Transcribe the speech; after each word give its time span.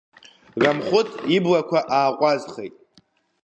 Рамхәыҭ 0.61 1.09
иблақәа 1.35 1.79
ааҟәазхеит. 1.95 2.73